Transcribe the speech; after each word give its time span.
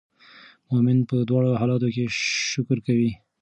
مؤمن 0.69 0.97
په 1.09 1.15
دواړو 1.29 1.59
حالاتو 1.61 1.87
کې 1.95 2.03
شکر 2.53 2.77
کوي. 2.87 3.11